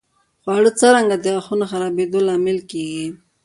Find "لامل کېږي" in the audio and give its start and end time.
2.27-3.07